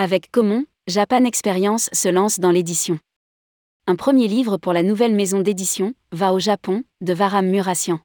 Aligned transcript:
Avec 0.00 0.30
Common, 0.30 0.64
Japan 0.86 1.24
Experience 1.24 1.90
se 1.92 2.08
lance 2.08 2.38
dans 2.38 2.52
l'édition. 2.52 3.00
Un 3.88 3.96
premier 3.96 4.28
livre 4.28 4.56
pour 4.56 4.72
la 4.72 4.84
nouvelle 4.84 5.12
maison 5.12 5.40
d'édition, 5.40 5.92
Va 6.12 6.32
au 6.32 6.38
Japon, 6.38 6.84
de 7.00 7.12
Varam 7.12 7.48
Murassian. 7.48 7.98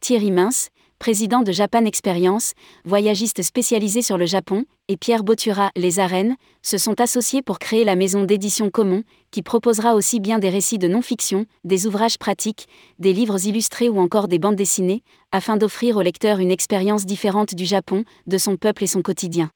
Thierry 0.00 0.32
Mince, 0.32 0.70
président 0.98 1.42
de 1.42 1.52
Japan 1.52 1.84
Experience, 1.84 2.54
voyagiste 2.84 3.42
spécialisé 3.42 4.02
sur 4.02 4.18
le 4.18 4.26
Japon, 4.26 4.64
et 4.88 4.96
Pierre 4.96 5.22
Botura, 5.22 5.70
les 5.76 6.00
arènes, 6.00 6.34
se 6.62 6.78
sont 6.78 7.00
associés 7.00 7.42
pour 7.42 7.60
créer 7.60 7.84
la 7.84 7.94
maison 7.94 8.24
d'édition 8.24 8.68
Common, 8.68 9.04
qui 9.30 9.42
proposera 9.42 9.94
aussi 9.94 10.18
bien 10.18 10.40
des 10.40 10.50
récits 10.50 10.78
de 10.78 10.88
non-fiction, 10.88 11.46
des 11.62 11.86
ouvrages 11.86 12.18
pratiques, 12.18 12.66
des 12.98 13.12
livres 13.12 13.46
illustrés 13.46 13.88
ou 13.88 14.00
encore 14.00 14.26
des 14.26 14.40
bandes 14.40 14.56
dessinées, 14.56 15.04
afin 15.30 15.58
d'offrir 15.58 15.96
au 15.96 16.02
lecteur 16.02 16.40
une 16.40 16.50
expérience 16.50 17.06
différente 17.06 17.54
du 17.54 17.66
Japon, 17.66 18.02
de 18.26 18.36
son 18.36 18.56
peuple 18.56 18.82
et 18.82 18.88
son 18.88 19.02
quotidien 19.02 19.52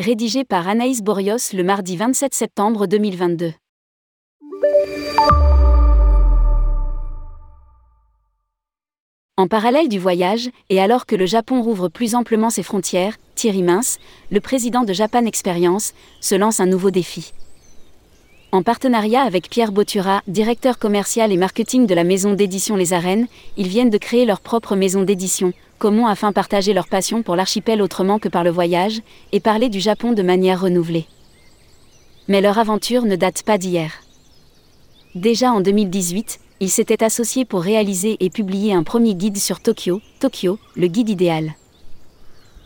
rédigé 0.00 0.44
par 0.44 0.66
Anaïs 0.66 1.02
Borios 1.02 1.52
le 1.52 1.62
mardi 1.62 1.96
27 1.96 2.34
septembre 2.34 2.86
2022. 2.88 3.52
En 9.36 9.46
parallèle 9.46 9.88
du 9.88 9.98
voyage, 10.00 10.50
et 10.68 10.80
alors 10.80 11.06
que 11.06 11.14
le 11.14 11.26
Japon 11.26 11.62
rouvre 11.62 11.88
plus 11.88 12.16
amplement 12.16 12.50
ses 12.50 12.62
frontières, 12.64 13.16
Thierry 13.36 13.62
Mince, 13.62 13.98
le 14.32 14.40
président 14.40 14.82
de 14.82 14.92
Japan 14.92 15.26
Experience, 15.26 15.92
se 16.20 16.34
lance 16.34 16.58
un 16.58 16.66
nouveau 16.66 16.90
défi. 16.90 17.32
En 18.54 18.62
partenariat 18.62 19.22
avec 19.22 19.50
Pierre 19.50 19.72
Botura, 19.72 20.22
directeur 20.28 20.78
commercial 20.78 21.32
et 21.32 21.36
marketing 21.36 21.88
de 21.88 21.94
la 21.96 22.04
maison 22.04 22.34
d'édition 22.34 22.76
Les 22.76 22.92
Arènes, 22.92 23.26
ils 23.56 23.66
viennent 23.66 23.90
de 23.90 23.98
créer 23.98 24.24
leur 24.24 24.40
propre 24.40 24.76
maison 24.76 25.02
d'édition, 25.02 25.52
Comment 25.78 26.06
afin 26.06 26.30
partager 26.30 26.72
leur 26.72 26.86
passion 26.86 27.24
pour 27.24 27.34
l'archipel 27.34 27.82
autrement 27.82 28.20
que 28.20 28.28
par 28.28 28.44
le 28.44 28.50
voyage, 28.50 29.00
et 29.32 29.40
parler 29.40 29.70
du 29.70 29.80
Japon 29.80 30.12
de 30.12 30.22
manière 30.22 30.60
renouvelée. 30.60 31.06
Mais 32.28 32.40
leur 32.40 32.60
aventure 32.60 33.02
ne 33.02 33.16
date 33.16 33.42
pas 33.42 33.58
d'hier. 33.58 33.90
Déjà 35.16 35.50
en 35.50 35.60
2018, 35.60 36.38
ils 36.60 36.70
s'étaient 36.70 37.02
associés 37.02 37.44
pour 37.44 37.60
réaliser 37.60 38.18
et 38.20 38.30
publier 38.30 38.72
un 38.72 38.84
premier 38.84 39.16
guide 39.16 39.38
sur 39.38 39.58
Tokyo, 39.58 40.00
Tokyo, 40.20 40.60
le 40.76 40.86
guide 40.86 41.08
idéal. 41.08 41.54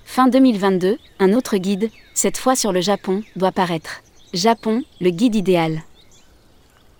Fin 0.04 0.28
2022, 0.28 0.98
un 1.18 1.32
autre 1.32 1.56
guide, 1.56 1.88
cette 2.12 2.36
fois 2.36 2.56
sur 2.56 2.72
le 2.72 2.82
Japon, 2.82 3.22
doit 3.36 3.52
paraître. 3.52 4.02
Japon, 4.34 4.82
le 5.00 5.08
guide 5.08 5.36
idéal. 5.36 5.80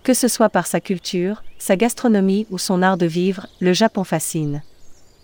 Que 0.01 0.15
ce 0.15 0.27
soit 0.27 0.49
par 0.49 0.65
sa 0.65 0.79
culture, 0.79 1.43
sa 1.59 1.75
gastronomie 1.75 2.47
ou 2.49 2.57
son 2.57 2.81
art 2.81 2.97
de 2.97 3.05
vivre, 3.05 3.45
le 3.59 3.71
Japon 3.71 4.03
fascine. 4.03 4.63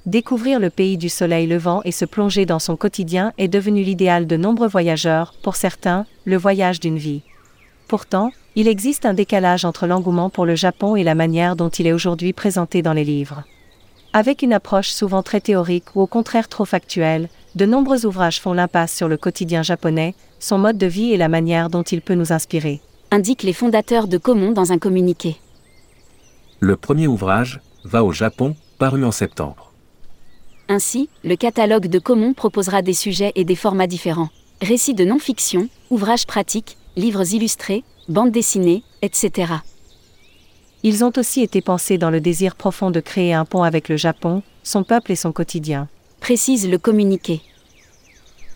Découvrir 0.06 0.60
le 0.60 0.70
pays 0.70 1.00
du 1.00 1.10
soleil 1.10 1.48
levant 1.48 1.82
et 1.84 1.92
se 1.92 2.06
plonger 2.06 2.46
dans 2.46 2.60
son 2.60 2.76
quotidien 2.76 3.34
est 3.40 3.48
devenu 3.48 3.82
l'idéal 3.82 4.28
de 4.28 4.38
nombreux 4.38 4.68
voyageurs, 4.68 5.34
pour 5.42 5.56
certains, 5.56 6.06
le 6.26 6.38
voyage 6.38 6.80
d'une 6.80 7.00
vie. 7.00 7.24
Pourtant, 7.88 8.32
il 8.56 8.68
existe 8.68 9.08
un 9.08 9.16
décalage 9.16 9.66
entre 9.66 9.88
l'engouement 9.88 10.30
pour 10.30 10.46
le 10.46 10.56
Japon 10.56 10.96
et 10.96 11.04
la 11.04 11.16
manière 11.16 11.56
dont 11.56 11.70
il 11.70 11.88
est 11.88 11.94
aujourd'hui 11.94 12.34
présenté 12.34 12.84
dans 12.84 12.94
les 12.94 13.04
livres. 13.04 13.46
Avec 14.14 14.44
une 14.44 14.54
approche 14.54 14.90
souvent 14.90 15.24
très 15.24 15.42
théorique 15.42 15.96
ou 15.96 16.02
au 16.02 16.08
contraire 16.08 16.50
trop 16.50 16.66
factuelle, 16.66 17.30
de 17.56 17.66
nombreux 17.66 18.06
ouvrages 18.06 18.42
font 18.42 18.54
l'impasse 18.54 18.94
sur 18.94 19.08
le 19.08 19.18
quotidien 19.18 19.64
japonais, 19.64 20.14
son 20.40 20.58
mode 20.58 20.78
de 20.78 20.86
vie 20.86 21.12
et 21.12 21.18
la 21.18 21.30
manière 21.30 21.70
dont 21.70 21.84
il 21.84 22.02
peut 22.02 22.14
nous 22.14 22.34
inspirer. 22.34 22.82
Indiquent 23.12 23.44
les 23.44 23.54
fondateurs 23.54 24.08
de 24.08 24.18
Common 24.18 24.52
dans 24.52 24.72
un 24.72 24.78
communiqué. 24.78 25.38
Le 26.60 26.76
premier 26.76 27.08
ouvrage, 27.08 27.62
Va 27.84 28.04
au 28.04 28.12
Japon, 28.12 28.56
paru 28.80 29.06
en 29.06 29.12
septembre. 29.12 29.72
Ainsi, 30.68 31.08
le 31.24 31.36
catalogue 31.36 31.88
de 31.88 32.00
Common 32.00 32.34
proposera 32.34 32.82
des 32.82 32.96
sujets 32.96 33.32
et 33.36 33.46
des 33.46 33.56
formats 33.56 33.86
différents. 33.86 34.30
Récits 34.60 34.96
de 34.96 35.06
non-fiction, 35.06 35.70
ouvrages 35.92 36.26
pratiques, 36.26 36.78
livres 36.96 37.32
illustrés, 37.34 37.84
bandes 38.10 38.32
dessinées, 38.32 38.82
etc. 39.04 39.54
Ils 40.82 41.04
ont 41.04 41.12
aussi 41.18 41.42
été 41.42 41.62
pensés 41.62 42.00
dans 42.00 42.10
le 42.10 42.22
désir 42.22 42.56
profond 42.56 42.90
de 42.90 43.00
créer 43.00 43.34
un 43.34 43.46
pont 43.46 43.62
avec 43.62 43.88
le 43.88 43.98
Japon, 43.98 44.42
son 44.64 44.84
peuple 44.84 45.12
et 45.12 45.16
son 45.16 45.32
quotidien. 45.32 45.88
Précise 46.26 46.68
le 46.68 46.80
communiqué. 46.80 47.40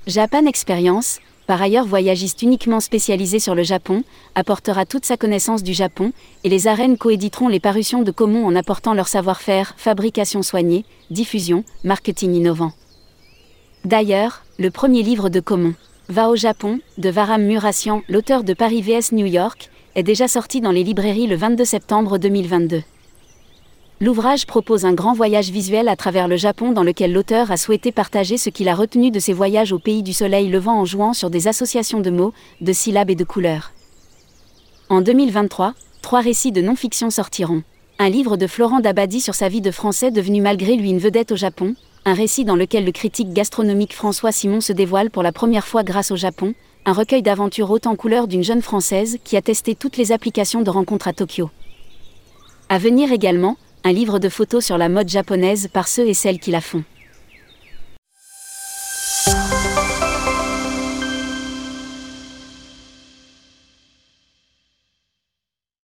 Japan 0.07 0.47
Experience, 0.47 1.19
par 1.45 1.61
ailleurs 1.61 1.85
voyagiste 1.85 2.41
uniquement 2.41 2.79
spécialisé 2.79 3.37
sur 3.37 3.53
le 3.53 3.61
Japon, 3.61 4.03
apportera 4.33 4.87
toute 4.87 5.05
sa 5.05 5.17
connaissance 5.17 5.61
du 5.61 5.75
Japon, 5.75 6.11
et 6.43 6.49
les 6.49 6.65
arènes 6.65 6.97
coéditeront 6.97 7.47
les 7.47 7.59
parutions 7.59 8.01
de 8.01 8.09
Common 8.09 8.47
en 8.47 8.55
apportant 8.55 8.95
leur 8.95 9.07
savoir-faire, 9.07 9.75
fabrication 9.77 10.41
soignée, 10.41 10.83
diffusion, 11.11 11.63
marketing 11.83 12.33
innovant. 12.33 12.71
D'ailleurs, 13.85 14.41
le 14.57 14.71
premier 14.71 15.03
livre 15.03 15.29
de 15.29 15.39
Common, 15.39 15.75
Va 16.07 16.29
au 16.29 16.35
Japon, 16.35 16.79
de 16.97 17.09
Varam 17.11 17.43
Murassian, 17.43 18.01
l'auteur 18.09 18.43
de 18.43 18.55
Paris 18.55 18.81
vs 18.81 19.11
New 19.11 19.27
York, 19.27 19.69
est 19.93 20.01
déjà 20.01 20.27
sorti 20.27 20.59
dans 20.59 20.71
les 20.71 20.83
librairies 20.83 21.27
le 21.27 21.35
22 21.35 21.65
septembre 21.65 22.17
2022. 22.17 22.81
L'ouvrage 24.01 24.45
propose 24.45 24.85
un 24.85 24.93
grand 24.93 25.11
voyage 25.11 25.49
visuel 25.49 25.89
à 25.89 25.97
travers 25.97 26.29
le 26.29 26.37
Japon 26.37 26.71
dans 26.71 26.83
lequel 26.83 27.11
l'auteur 27.11 27.51
a 27.51 27.57
souhaité 27.57 27.91
partager 27.91 28.37
ce 28.37 28.49
qu'il 28.49 28.69
a 28.69 28.75
retenu 28.75 29.11
de 29.11 29.19
ses 29.19 29.33
voyages 29.33 29.73
au 29.73 29.79
pays 29.79 30.03
du 30.03 30.13
soleil 30.13 30.47
levant 30.47 30.79
en 30.79 30.85
jouant 30.85 31.11
sur 31.11 31.29
des 31.29 31.49
associations 31.49 31.99
de 31.99 32.09
mots, 32.09 32.31
de 32.61 32.71
syllabes 32.71 33.09
et 33.09 33.15
de 33.15 33.25
couleurs. 33.25 33.73
En 34.87 35.01
2023, 35.01 35.73
trois 36.01 36.21
récits 36.21 36.53
de 36.53 36.61
non-fiction 36.61 37.09
sortiront. 37.09 37.61
Un 37.97 38.07
livre 38.07 38.37
de 38.37 38.47
Florent 38.47 38.79
Dabadi 38.79 39.19
sur 39.19 39.35
sa 39.35 39.49
vie 39.49 39.59
de 39.59 39.69
Français 39.69 40.11
devenu 40.11 40.39
malgré 40.39 40.77
lui 40.77 40.91
une 40.91 40.99
vedette 40.99 41.33
au 41.33 41.35
Japon, 41.35 41.75
un 42.05 42.13
récit 42.13 42.45
dans 42.45 42.55
lequel 42.55 42.85
le 42.85 42.93
critique 42.93 43.33
gastronomique 43.33 43.93
François 43.93 44.31
Simon 44.31 44.61
se 44.61 44.71
dévoile 44.71 45.09
pour 45.09 45.23
la 45.23 45.33
première 45.33 45.67
fois 45.67 45.83
grâce 45.83 46.11
au 46.11 46.15
Japon, 46.15 46.53
un 46.85 46.93
recueil 46.93 47.21
d'aventures 47.21 47.69
haute 47.69 47.85
en 47.85 47.97
couleurs 47.97 48.29
d'une 48.29 48.45
jeune 48.45 48.61
Française 48.61 49.17
qui 49.25 49.35
a 49.35 49.41
testé 49.41 49.75
toutes 49.75 49.97
les 49.97 50.13
applications 50.13 50.61
de 50.61 50.69
rencontres 50.69 51.09
à 51.09 51.13
Tokyo. 51.13 51.49
À 52.69 52.77
venir 52.77 53.11
également, 53.11 53.57
un 53.89 53.91
livre 53.91 54.19
de 54.19 54.29
photos 54.29 54.63
sur 54.63 54.77
la 54.77 54.87
mode 54.87 55.09
japonaise 55.09 55.67
par 55.67 55.87
ceux 55.87 56.07
et 56.07 56.13
celles 56.13 56.39
qui 56.39 56.51
la 56.51 56.61
font. 56.61 56.83